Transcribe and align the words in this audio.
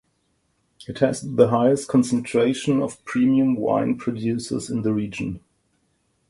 It 0.87 0.97
has 0.97 1.21
the 1.35 1.49
highest 1.49 1.87
concentration 1.87 2.81
of 2.81 3.05
premium 3.05 3.53
wine 3.55 3.97
producers 3.99 4.67
in 4.67 4.81
the 4.81 4.91
region. 4.95 5.41